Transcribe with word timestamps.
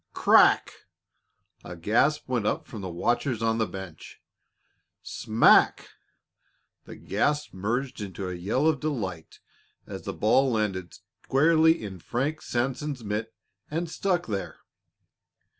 Crack! 0.13 0.71
A 1.63 1.75
gasp 1.75 2.27
went 2.27 2.47
up 2.47 2.65
from 2.65 2.81
the 2.81 2.89
watchers 2.89 3.43
on 3.43 3.59
the 3.59 3.67
bench. 3.67 4.19
Smack! 5.03 5.89
The 6.85 6.95
gasp 6.95 7.53
merged 7.53 8.01
into 8.01 8.27
a 8.27 8.33
yell 8.33 8.65
of 8.65 8.79
delight 8.79 9.39
as 9.85 10.01
the 10.01 10.13
ball 10.13 10.51
landed 10.53 10.95
squarely 11.21 11.79
in 11.83 11.99
Frank 11.99 12.41
Sanson's 12.41 13.03
mitt 13.03 13.35
and 13.69 13.87
stuck 13.91 14.25
there. 14.25 14.57